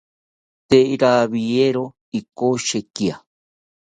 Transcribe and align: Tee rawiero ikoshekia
Tee 0.69 0.95
rawiero 1.01 1.83
ikoshekia 2.19 3.15